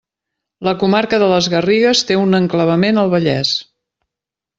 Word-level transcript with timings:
La 0.67 0.71
comarca 0.83 1.19
de 1.23 1.27
les 1.33 1.49
Garrigues 1.53 2.01
té 2.11 2.17
un 2.21 2.39
enclavament 2.39 3.01
al 3.03 3.13
Vallès. 3.13 3.53